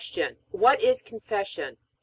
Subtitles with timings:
[0.49, 1.75] What is Confession?
[1.75, 1.77] A.